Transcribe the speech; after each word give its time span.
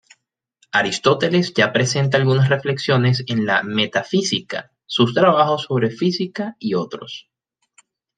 Aristóteles 0.71 1.53
ya 1.53 1.71
presenta 1.71 2.17
algunas 2.17 2.49
reflexiones 2.49 3.23
en 3.27 3.45
la 3.45 3.61
"Metafísica", 3.61 4.71
sus 4.87 5.13
trabajos 5.13 5.61
sobre 5.67 5.91
física 5.91 6.55
y 6.57 6.73
otros. 6.73 7.29